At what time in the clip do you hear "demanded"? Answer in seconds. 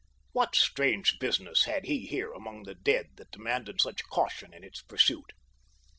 3.29-3.79